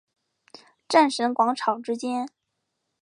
[0.89, 2.27] 战神广场之间。